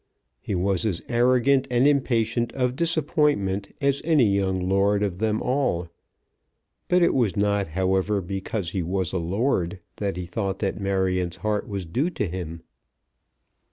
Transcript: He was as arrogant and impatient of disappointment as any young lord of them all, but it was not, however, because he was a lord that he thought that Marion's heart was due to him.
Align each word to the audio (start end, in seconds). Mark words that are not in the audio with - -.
He 0.39 0.55
was 0.55 0.83
as 0.83 1.03
arrogant 1.07 1.67
and 1.69 1.85
impatient 1.87 2.51
of 2.53 2.75
disappointment 2.75 3.75
as 3.81 4.01
any 4.03 4.25
young 4.35 4.67
lord 4.67 5.03
of 5.03 5.19
them 5.19 5.43
all, 5.43 5.89
but 6.87 7.03
it 7.03 7.13
was 7.13 7.37
not, 7.37 7.67
however, 7.67 8.19
because 8.19 8.71
he 8.71 8.81
was 8.81 9.13
a 9.13 9.19
lord 9.19 9.79
that 9.97 10.17
he 10.17 10.25
thought 10.25 10.57
that 10.57 10.81
Marion's 10.81 11.35
heart 11.45 11.67
was 11.67 11.85
due 11.85 12.09
to 12.09 12.25
him. 12.27 12.63